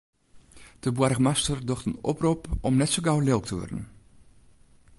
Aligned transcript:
De 0.79 0.91
boargemaster 0.91 1.65
docht 1.65 1.85
in 1.85 1.99
oprop 2.11 2.47
om 2.69 2.75
net 2.79 2.91
sa 2.91 3.01
gau 3.05 3.19
lilk 3.27 3.45
te 3.47 3.55
wurden. 3.59 3.83